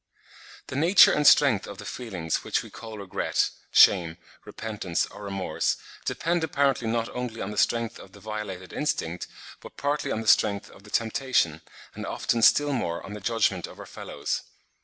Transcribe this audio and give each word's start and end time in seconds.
The 0.65 0.75
nature 0.75 1.13
and 1.13 1.27
strength 1.27 1.67
of 1.67 1.77
the 1.77 1.85
feelings 1.85 2.43
which 2.43 2.63
we 2.63 2.71
call 2.71 2.97
regret, 2.97 3.51
shame, 3.69 4.17
repentance 4.45 5.05
or 5.05 5.21
remorse, 5.23 5.77
depend 6.05 6.43
apparently 6.43 6.87
not 6.87 7.07
only 7.09 7.39
on 7.39 7.51
the 7.51 7.55
strength 7.59 7.99
of 7.99 8.11
the 8.13 8.19
violated 8.19 8.73
instinct, 8.73 9.27
but 9.59 9.77
partly 9.77 10.11
on 10.11 10.21
the 10.21 10.27
strength 10.27 10.71
of 10.71 10.85
the 10.85 10.89
temptation, 10.89 11.61
and 11.93 12.07
often 12.07 12.41
still 12.41 12.73
more 12.73 13.05
on 13.05 13.13
the 13.13 13.19
judgment 13.21 13.67
of 13.67 13.77
our 13.79 13.85
fellows. 13.85 14.41